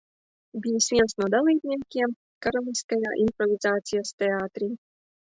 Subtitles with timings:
[0.61, 2.15] "Bijis viens no dalībniekiem
[2.45, 4.71] "Karaliskajā improvizācijas teātrī"."